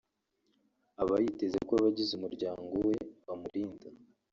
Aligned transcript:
Aba 1.01 1.15
yiteze 1.23 1.57
ko 1.67 1.71
abagize 1.79 2.11
umuryango 2.15 2.73
we 2.87 2.95
bamurinda 3.25 3.87